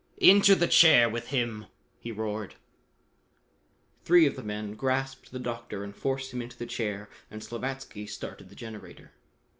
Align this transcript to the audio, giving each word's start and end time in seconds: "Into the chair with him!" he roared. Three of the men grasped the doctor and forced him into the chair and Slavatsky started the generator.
"Into 0.17 0.55
the 0.55 0.67
chair 0.67 1.07
with 1.07 1.27
him!" 1.27 1.67
he 1.99 2.11
roared. 2.11 2.55
Three 4.03 4.25
of 4.25 4.35
the 4.35 4.41
men 4.41 4.73
grasped 4.73 5.31
the 5.31 5.37
doctor 5.37 5.83
and 5.83 5.95
forced 5.95 6.33
him 6.33 6.41
into 6.41 6.57
the 6.57 6.65
chair 6.65 7.07
and 7.29 7.43
Slavatsky 7.43 8.07
started 8.09 8.49
the 8.49 8.55
generator. 8.55 9.11